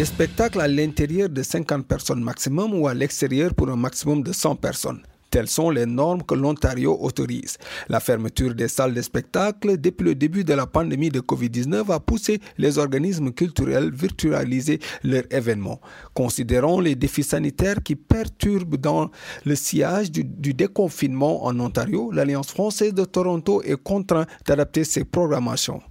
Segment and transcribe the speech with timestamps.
[0.00, 4.32] des spectacles à l'intérieur de 50 personnes maximum ou à l'extérieur pour un maximum de
[4.32, 5.02] 100 personnes.
[5.28, 7.58] Telles sont les normes que l'Ontario autorise.
[7.90, 12.00] La fermeture des salles de spectacle depuis le début de la pandémie de COVID-19 a
[12.00, 15.82] poussé les organismes culturels virtualiser leurs événements.
[16.14, 19.10] Considérant les défis sanitaires qui perturbent dans
[19.44, 25.04] le sillage du, du déconfinement en Ontario, l'Alliance française de Toronto est contrainte d'adapter ses
[25.04, 25.82] programmations.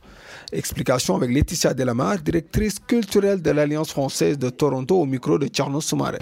[0.51, 5.81] Explication avec Laetitia Delamar, directrice culturelle de l'Alliance française de Toronto au micro de Tcherno
[5.81, 6.19] Soumaré.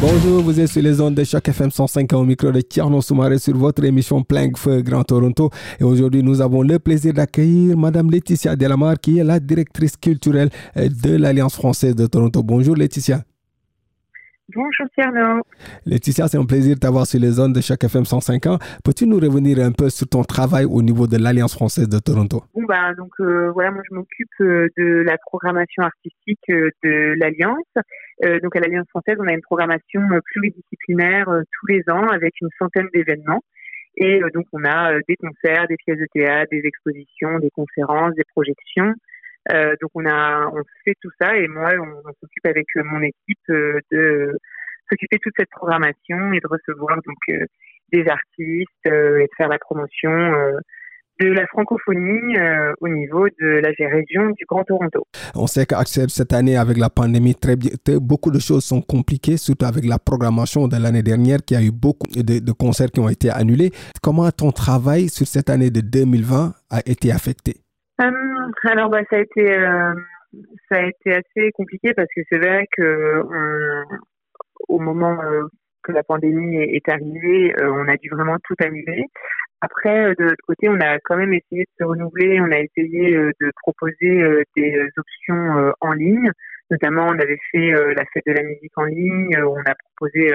[0.00, 3.38] Bonjour, vous êtes sur les ondes de chaque FM 105 au micro de Tierno Soumaré
[3.38, 5.50] sur votre émission Plein Feu Grand Toronto.
[5.80, 10.50] Et aujourd'hui, nous avons le plaisir d'accueillir Madame Laetitia Delamar, qui est la directrice culturelle
[10.76, 12.42] de l'Alliance française de Toronto.
[12.42, 13.24] Bonjour Laetitia.
[14.52, 15.40] Bonjour Tierno.
[15.86, 18.58] Laetitia, c'est un plaisir de t'avoir sur les zones de chaque FM 105 ans.
[18.84, 22.44] Peux-tu nous revenir un peu sur ton travail au niveau de l'Alliance française de Toronto?
[22.52, 27.14] Bon bah donc euh, voilà, moi je m'occupe euh, de la programmation artistique euh, de
[27.18, 27.64] l'Alliance.
[28.42, 32.88] donc à l'Alliance française, on a une programmation pluridisciplinaire tous les ans avec une centaine
[32.92, 33.40] d'événements.
[33.96, 38.24] Et donc on a des concerts, des pièces de théâtre, des expositions, des conférences, des
[38.34, 38.92] projections.
[39.52, 43.02] Euh, donc on a on fait tout ça et moi on, s'occupe avec euh, mon
[43.02, 44.38] équipe euh, de
[44.88, 47.46] s'occuper de toute cette programmation et de recevoir donc
[47.92, 50.10] des artistes et de faire la promotion
[51.20, 52.36] de la francophonie
[52.80, 55.06] au niveau de la région du Grand Toronto.
[55.34, 55.74] On sait que
[56.08, 57.56] cette année, avec la pandémie, très,
[57.98, 61.70] beaucoup de choses sont compliquées, surtout avec la programmation de l'année dernière, qui a eu
[61.70, 63.70] beaucoup de, de, concerts qui ont été annulés.
[64.02, 67.56] Comment ton travail sur cette année de 2020 a été affecté?
[68.02, 68.10] Euh,
[68.64, 69.94] alors bah ça a été euh,
[70.68, 73.22] ça a été assez compliqué parce que c'est vrai que
[74.68, 75.44] au moment euh,
[75.82, 79.04] que la pandémie est, arrivée, on a dû vraiment tout annuler.
[79.60, 82.40] Après, de l'autre côté, on a quand même essayé de se renouveler.
[82.40, 86.30] On a essayé de proposer des options en ligne.
[86.70, 89.36] Notamment, on avait fait la fête de la musique en ligne.
[89.42, 90.34] On a proposé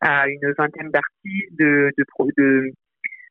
[0.00, 1.90] à une vingtaine d'artistes de,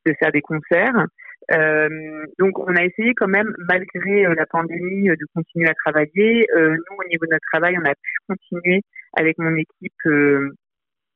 [0.06, 1.07] de faire des concerts.
[1.51, 5.73] Euh, donc, on a essayé quand même, malgré euh, la pandémie, euh, de continuer à
[5.73, 6.47] travailler.
[6.56, 8.81] nous, au niveau de notre travail, on a pu continuer
[9.13, 9.94] avec mon équipe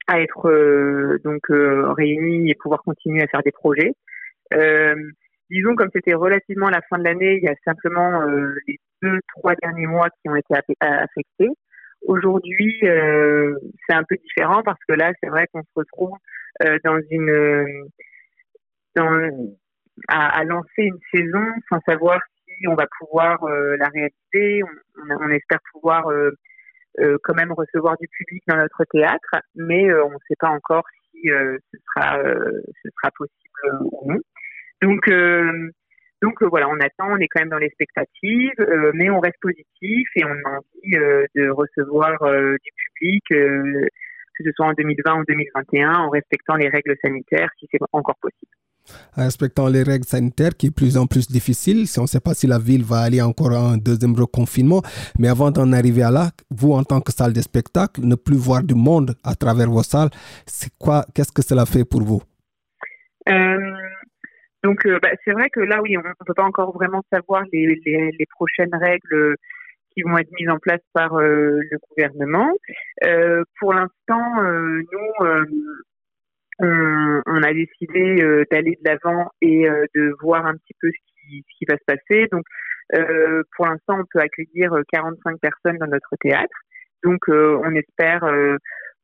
[0.07, 3.91] à être donc réunis et pouvoir continuer à faire des projets.
[5.49, 8.23] disons, comme c'était relativement la fin de l'année, il y a simplement
[8.67, 11.49] les deux, trois derniers mois qui ont été affectés.
[12.07, 16.17] Aujourd'hui, c'est un peu différent parce que là, c'est vrai qu'on se retrouve
[16.83, 17.89] dans une
[18.95, 19.57] dans
[20.07, 24.63] à, lancer une saison sans savoir si on va pouvoir euh, la réaliser.
[24.63, 26.31] On, on, espère pouvoir euh,
[26.99, 30.83] euh, quand même recevoir du public dans notre théâtre, mais on ne sait pas encore
[31.11, 34.19] si ce sera ce sera possible ou non.
[34.81, 35.09] Donc
[36.21, 38.53] donc voilà, on attend, on est quand même dans l'expectative,
[38.93, 44.67] mais on reste positif et on a envie de recevoir du public, que ce soit
[44.67, 48.51] en 2020 ou 2021, en respectant les règles sanitaires si c'est encore possible
[49.13, 51.87] respectant les règles sanitaires qui est de plus en plus difficile.
[51.87, 54.81] Si on ne sait pas si la ville va aller encore à un deuxième reconfinement.
[55.17, 58.37] Mais avant d'en arriver à là, vous, en tant que salle de spectacle, ne plus
[58.37, 60.09] voir du monde à travers vos salles,
[60.45, 62.21] c'est quoi, qu'est-ce que cela fait pour vous?
[63.29, 63.57] Euh,
[64.63, 67.43] donc, euh, bah, c'est vrai que là, oui, on ne peut pas encore vraiment savoir
[67.51, 69.35] les, prochaines règles
[69.91, 72.51] qui vont être mises en place par euh, le gouvernement.
[73.59, 75.27] pour l'instant, nous,
[76.59, 81.27] on, a décidé euh, d'aller de l'avant et euh, de voir un petit peu ce
[81.27, 82.27] qui, ce qui va se passer.
[82.31, 82.43] Donc,
[82.95, 86.55] euh, pour l'instant, on peut accueillir 45 personnes dans notre théâtre.
[87.03, 88.29] Donc, on espère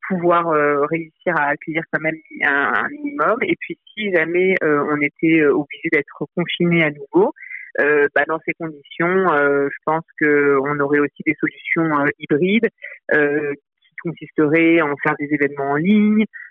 [0.09, 0.49] pouvoir
[0.89, 3.37] réussir à accueillir quand même un, minimum.
[3.43, 7.31] Et puis, si jamais on était obligé d'être confiné à nouveau,
[7.77, 12.67] bah, dans ces conditions, je pense qu'on aurait aussi des solutions hybrides
[13.09, 16.44] qui consisteraient en faire des événements en ligne, euh,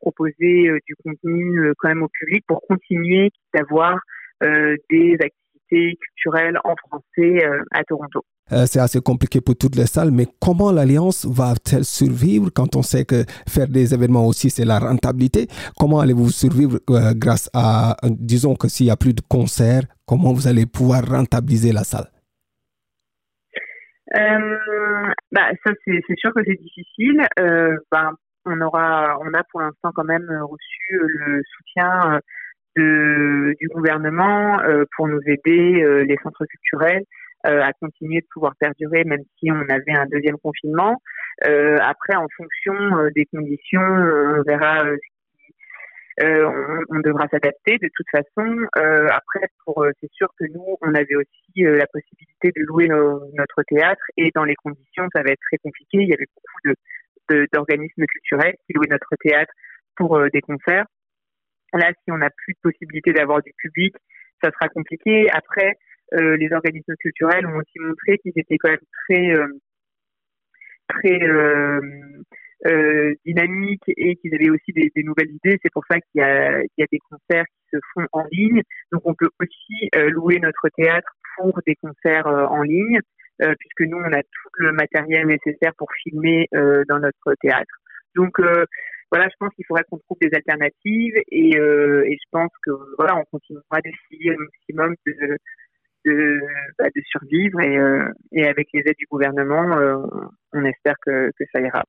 [0.00, 3.98] proposer euh, du contenu euh, quand même au public pour continuer d'avoir
[4.90, 8.20] des activités culturelles en français à Toronto.
[8.66, 13.06] c'est assez compliqué pour toutes les salles, mais comment l'Alliance va-t-elle survivre quand on sait
[13.06, 15.46] que faire des événements aussi, c'est la rentabilité?
[15.78, 16.78] Comment allez-vous survivre
[17.14, 21.72] grâce à, disons que s'il n'y a plus de concerts, comment vous allez pouvoir rentabiliser
[21.72, 22.10] la salle?
[25.34, 27.26] Bah ça c'est sûr que c'est difficile.
[27.40, 28.12] Euh, ben,
[28.46, 32.20] on aura, on a pour l'instant quand même reçu le soutien
[32.76, 34.58] de, du gouvernement
[34.96, 37.04] pour nous aider les centres culturels
[37.44, 41.00] à continuer de pouvoir perdurer même si on avait un deuxième confinement.
[41.42, 42.74] après en fonction
[43.14, 44.84] des conditions, on verra
[46.22, 48.46] euh, on, devra s'adapter de toute façon.
[48.76, 52.86] Euh, après, pour euh, c'est sûr que nous, on avait aussi la possibilité de louer
[52.88, 55.98] notre théâtre et dans les conditions, ça va être très compliqué.
[55.98, 56.74] Il y avait beaucoup de,
[57.28, 59.52] d'organismes culturels qui louaient notre théâtre
[59.96, 60.86] pour des concerts.
[61.72, 63.94] Là, si on n'a plus de possibilité d'avoir du public,
[64.42, 65.28] ça sera compliqué.
[65.30, 65.74] Après,
[66.12, 68.78] les organismes culturels ont aussi montré qu'ils étaient quand même
[69.08, 69.34] très
[70.88, 71.18] très
[72.66, 75.58] euh, dynamique et qu'ils avaient aussi des, nouvelles idées.
[75.62, 78.62] C'est pour ça qu'il y, a, des concerts qui se font en ligne.
[78.92, 83.00] Donc on peut aussi euh, louer notre théâtre pour des concerts euh, en ligne, euh,
[83.38, 87.74] puisque nous on a tout le matériel nécessaire pour filmer dans notre théâtre.
[88.14, 88.38] Donc
[89.10, 93.24] voilà, je pense qu'il faudrait qu'on trouve des alternatives et, je pense que voilà, on
[93.24, 95.36] continuera d'essayer au maximum de,
[96.04, 96.40] de,
[96.78, 97.78] bah, survivre et,
[98.32, 99.76] et avec les aides du gouvernement,
[100.52, 101.84] on espère que, que ça ira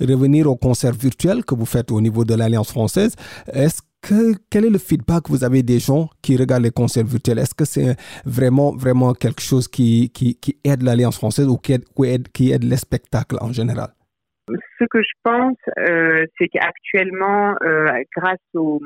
[0.00, 3.16] revenir au concert virtuel que vous faites au niveau de l'Alliance française,
[3.52, 5.24] est-ce que, quel est le feedback?
[5.24, 7.38] Que vous avez des gens qui regardent les concerts virtuels.
[7.38, 12.28] Est-ce que c'est vraiment, vraiment quelque chose qui, qui, aide l'Alliance française ou qui aide,
[12.32, 13.88] qui aide, les spectacles en général?
[14.48, 18.80] Ce que je pense, euh, c'est qu'actuellement, euh, grâce au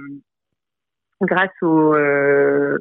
[1.21, 2.79] grâce au euh,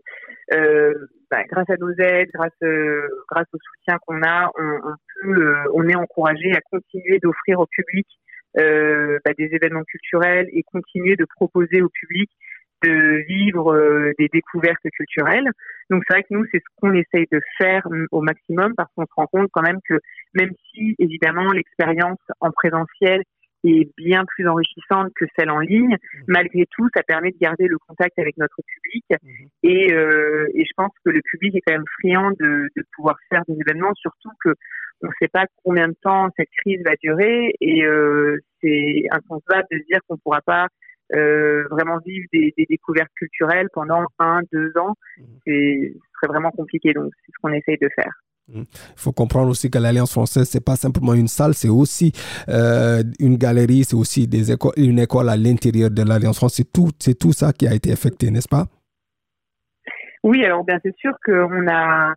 [1.32, 4.94] bah, grâce à nos aides, grâce au soutien qu'on a, on
[5.24, 8.08] peut, on est encouragé à continuer d'offrir au public
[8.58, 12.30] euh, bah, des événements culturels et continuer de proposer au public
[12.84, 15.50] de vivre euh, des découvertes culturelles.
[15.90, 18.92] Donc c'est vrai que nous, c'est ce qu'on essaye de faire mm, au maximum parce
[18.96, 19.96] qu'on se rend compte quand même que
[20.34, 23.24] même si évidemment l'expérience en présentiel
[23.64, 26.24] est bien plus enrichissante que celle en ligne, mmh.
[26.28, 29.28] malgré tout, ça permet de garder le contact avec notre public mmh.
[29.64, 33.18] et, euh, et je pense que le public est quand même friand de, de pouvoir
[33.30, 34.54] faire des événements, surtout que
[35.02, 39.68] on ne sait pas combien de temps cette crise va durer et euh, c'est inconcevable
[39.72, 40.68] de se dire qu'on ne pourra pas
[41.16, 44.96] euh, vraiment vivre des, des, découvertes culturelles pendant un, deux ans.
[45.18, 45.24] Mmh.
[45.46, 45.52] Ce
[46.16, 48.12] serait vraiment compliqué, donc c'est ce qu'on essaye de faire.
[48.54, 48.66] Il
[48.96, 52.14] faut comprendre aussi que l'Alliance française, c'est pas simplement une salle, c'est aussi
[52.48, 54.30] euh, une galerie, c'est aussi
[54.78, 56.66] une école à l'intérieur de l'Alliance française.
[56.66, 58.68] C'est tout, c'est tout ça qui a été effectué, n'est-ce pas?
[60.24, 62.14] Oui, alors bien c'est sûr qu'on a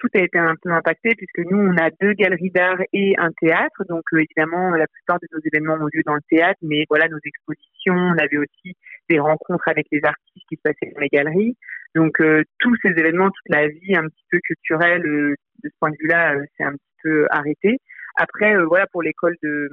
[0.00, 3.30] tout a été un peu impacté puisque nous, on a deux galeries d'art et un
[3.38, 3.84] théâtre.
[3.88, 7.08] Donc, euh, évidemment, la plupart de nos événements ont lieu dans le théâtre, mais voilà,
[7.08, 8.76] nos expositions, on avait aussi
[9.08, 11.56] des rencontres avec les artistes qui se passaient dans les galeries.
[11.94, 15.74] Donc, euh, tous ces événements, toute la vie un petit peu culturelle, euh, de ce
[15.78, 17.78] point de vue-là, c'est un petit peu arrêté.
[18.16, 19.68] Après, voilà, pour l'école de,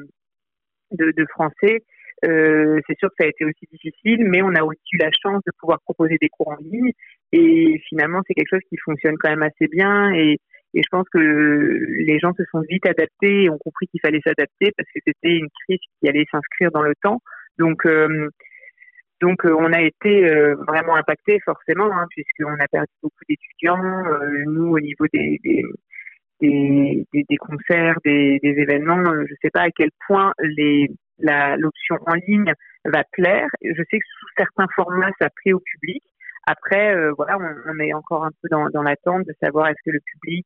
[0.91, 1.83] de, de français,
[2.25, 5.11] euh, c'est sûr que ça a été aussi difficile, mais on a aussi eu la
[5.11, 6.91] chance de pouvoir proposer des cours en ligne.
[7.31, 10.11] Et finalement, c'est quelque chose qui fonctionne quand même assez bien.
[10.13, 10.37] Et,
[10.73, 14.21] et je pense que les gens se sont vite adaptés et ont compris qu'il fallait
[14.25, 17.21] s'adapter parce que c'était une crise qui allait s'inscrire dans le temps.
[17.59, 18.29] Donc, euh,
[19.21, 24.03] donc euh, on a été euh, vraiment impacté forcément, hein, puisqu'on a perdu beaucoup d'étudiants.
[24.45, 25.63] nous, au niveau des, des
[26.39, 29.03] des, des, concerts, des, des événements.
[29.03, 30.87] Je ne sais pas à quel point les
[31.19, 32.53] l'option en ligne
[32.85, 33.47] va plaire.
[33.63, 36.03] Je sais que sous certains formats, ça plaît au public.
[36.45, 39.81] Après, euh, voilà, on, on, est encore un peu dans, dans l'attente de savoir est-ce
[39.83, 40.45] que le public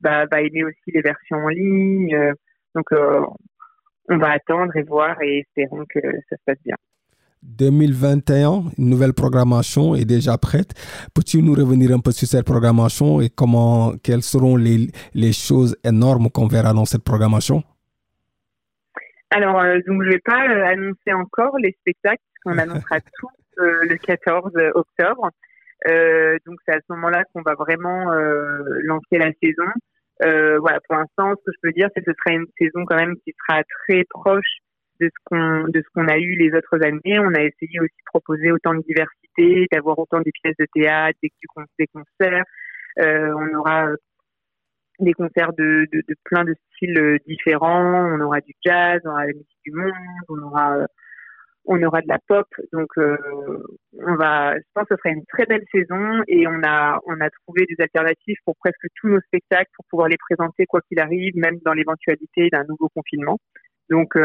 [0.00, 2.34] va, va aimer aussi les versions en ligne.
[2.74, 3.26] Donc, euh,
[4.08, 6.76] on va attendre et voir et espérons que ça se passe bien.
[7.42, 10.72] 2021, une nouvelle programmation est déjà prête.
[11.14, 15.76] Peux-tu nous revenir un peu sur cette programmation et comment, quelles seront les, les choses
[15.84, 17.62] énormes qu'on verra dans cette programmation?
[19.30, 23.28] Alors, euh, donc je vais pas euh, annoncer encore les spectacles, qu'on annoncera tous
[23.60, 25.30] euh, le 14 octobre.
[26.46, 28.12] donc c'est à ce moment-là qu'on va vraiment
[28.84, 29.68] lancer la saison.
[30.60, 32.96] voilà, pour l'instant, ce que je peux dire, c'est que ce sera une saison quand
[32.96, 34.60] même qui sera très proche
[35.02, 37.18] de ce qu'on de ce qu'on a eu les autres années.
[37.18, 41.18] On a essayé aussi de proposer autant de diversité, d'avoir autant des pièces de théâtre,
[41.22, 41.32] des,
[41.78, 42.44] des concerts.
[42.98, 43.88] on aura
[45.02, 48.14] des concerts de, de, de, plein de styles euh, différents.
[48.14, 49.92] On aura du jazz, on aura la musique du monde,
[50.28, 50.86] on aura euh,
[51.64, 52.46] on aura de la pop.
[52.72, 53.16] Donc euh,
[54.00, 57.20] on va, je pense que ce sera une très belle saison et on a on
[57.20, 60.98] a trouvé des alternatives pour presque tous nos spectacles pour pouvoir les présenter quoi qu'il
[61.00, 63.38] arrive, même dans l'éventualité d'un nouveau confinement.
[63.90, 64.16] Donc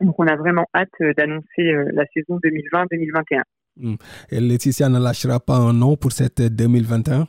[0.00, 3.42] donc on a vraiment hâte d'annoncer la saison 2020-2021.
[3.76, 3.94] Mmh.
[4.30, 7.28] Et Laetitia ne lâchera pas un nom pour cette 2021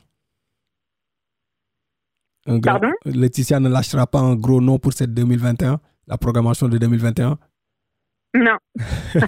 [2.63, 2.91] Pardon?
[3.05, 7.37] Laetitia ne lâchera pas un gros nom pour cette 2021, la programmation de 2021
[8.35, 8.57] non.
[9.15, 9.21] non,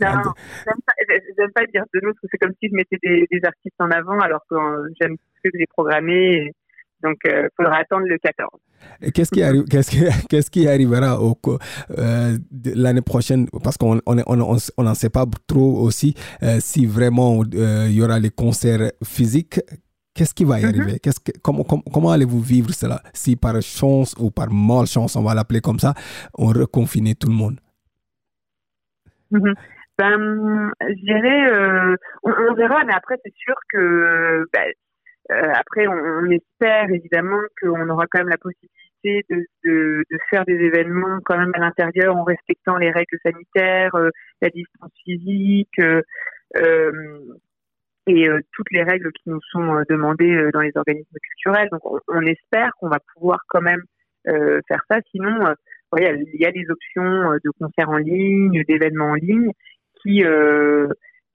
[0.00, 4.40] j'aime pas, dire de que c'est comme si je mettais des, artistes en avant alors
[4.48, 6.54] que euh, j'aime ce que j'ai programmé.
[7.02, 8.50] Donc, il euh, faudra attendre le 14.
[9.14, 9.90] Qu'est-ce qui, arrive, qu'est-ce,
[10.28, 11.36] qu'est-ce qui arrivera au,
[11.98, 12.36] euh,
[12.74, 13.46] l'année prochaine?
[13.62, 16.14] Parce qu'on n'en on, on, sait pas trop aussi
[16.60, 19.60] si vraiment il y aura les concerts physiques.
[20.14, 20.80] Qu'est-ce qui va y mm-hmm.
[20.80, 20.98] arriver?
[20.98, 23.00] Qu'est-ce que, comment, comment, comment, allez-vous vivre cela?
[23.14, 25.94] Si par chance ou par malchance, on va l'appeler comme ça,
[26.36, 27.60] on reconfinait tout le monde
[29.30, 29.54] Mhm.
[29.98, 34.72] Ben, je dirais, euh, on, verra, mais après, c'est sûr que, ben,
[35.30, 40.44] euh, après, on, espère évidemment qu'on aura quand même la possibilité de, de, de, faire
[40.44, 44.10] des événements quand même à l'intérieur en respectant les règles sanitaires, euh,
[44.42, 45.80] la distance physique
[48.06, 51.68] et toutes les règles qui nous sont demandées dans les organismes culturels.
[51.70, 53.82] Donc, on, on espère qu'on va pouvoir quand même
[54.24, 54.98] faire ça.
[55.12, 55.54] Sinon,
[55.98, 59.50] il y a des options euh, de concerts en ligne, d'événements en ligne
[60.02, 60.88] qui euh,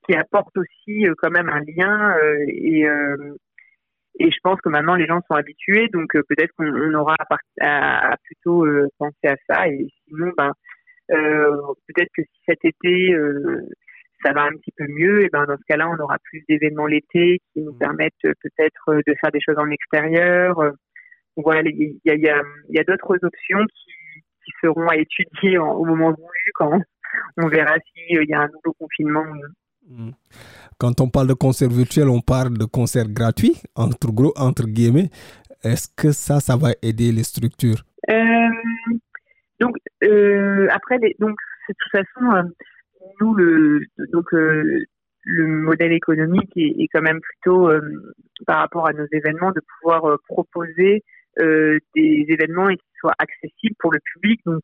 [0.08, 2.16] qui apportent aussi euh, quand même un lien
[2.48, 2.86] et
[4.20, 7.16] et je pense que maintenant les gens sont habitués, donc peut-être qu'on aura
[7.60, 8.66] à, à plutôt
[8.98, 9.68] penser à ça.
[9.68, 10.52] Et sinon, ben,
[11.08, 13.16] peut-être que si cet été
[14.24, 16.88] ça va un petit peu mieux, et ben dans ce cas-là, on aura plus d'événements
[16.88, 17.78] l'été qui nous mmh.
[17.78, 20.56] permettent peut-être de faire des choses en extérieur.
[21.36, 23.96] Voilà, il y a, y a, y a d'autres options qui
[24.46, 26.80] qui seront à étudier au moment voulu quand
[27.38, 29.26] on verra s'il y a un nouveau confinement.
[29.88, 30.12] Hmm.
[30.78, 35.10] Quand on parle de concert virtuel, on parle de concert gratuit, entre gros, entre guillemets.
[35.64, 37.82] Est-ce que ça, ça va aider les structures?
[38.10, 38.50] Euh,
[39.60, 41.38] Donc, euh, après, donc,
[41.70, 42.44] de toute façon, euh,
[43.22, 47.70] nous, le, donc, le modèle économique est, est, quand même plutôt,
[48.46, 51.04] par rapport à nos événements, de pouvoir proposer
[51.38, 54.40] des événements et qu'ils soient accessibles pour le public.
[54.46, 54.64] Donc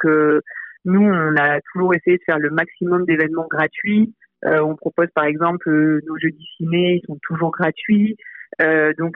[0.86, 4.14] nous, on a toujours essayé de faire le maximum d'événements gratuits.
[4.46, 8.16] Euh, on propose par exemple nos jeudis ciné, ils sont toujours gratuits.
[8.60, 9.16] donc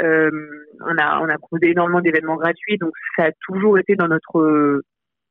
[0.00, 2.78] on a on a proposé énormément d'événements gratuits.
[2.78, 4.82] Donc ça a toujours été dans notre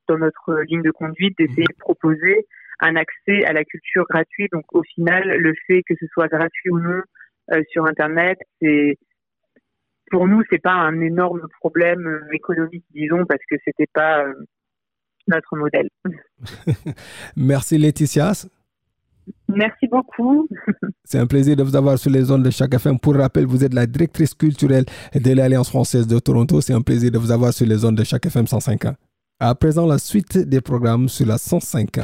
[0.08, 2.46] dans notre ligne de conduite d'essayer de proposer
[2.80, 4.52] un accès à la culture gratuite.
[4.52, 7.02] Donc au final, le fait que ce soit gratuit ou non
[7.70, 8.98] sur Internet, c'est
[10.14, 14.34] pour nous, c'est pas un énorme problème euh, économique, disons, parce que c'était pas euh,
[15.28, 15.90] notre modèle.
[17.36, 18.34] Merci Laetitia.
[19.56, 20.48] Merci beaucoup.
[21.06, 23.00] C'est un plaisir de vous avoir sur les zones de chaque FM.
[23.00, 26.62] Pour rappel, vous êtes la directrice culturelle de l'Alliance française de Toronto.
[26.62, 28.94] C'est un plaisir de vous avoir sur les zones de chaque FM 105.1.
[29.40, 32.04] À présent, la suite des programmes sur la 105.1.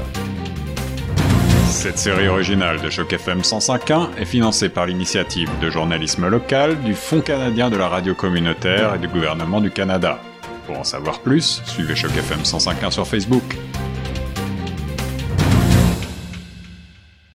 [1.70, 6.96] Cette série originale de Choc FM 105.1 est financée par l'initiative de journalisme local du
[6.96, 10.20] Fonds canadien de la radio communautaire et du gouvernement du Canada.
[10.66, 13.44] Pour en savoir plus, suivez Choc FM 105.1 sur Facebook.